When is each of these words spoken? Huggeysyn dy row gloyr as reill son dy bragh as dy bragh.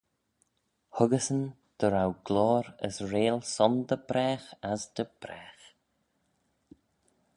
Huggeysyn 0.97 1.43
dy 1.79 1.87
row 1.93 2.11
gloyr 2.25 2.65
as 2.87 2.95
reill 3.11 3.41
son 3.55 3.73
dy 3.89 3.97
bragh 4.07 4.47
as 4.71 4.81
dy 4.95 5.03
bragh. 5.21 5.65